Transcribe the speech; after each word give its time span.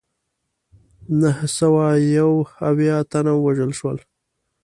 نهه 1.21 1.45
سوه 1.57 1.85
یو 2.17 2.31
اویا 2.69 2.97
تنه 3.11 3.33
ووژل 3.35 3.71
شول. 3.79 3.97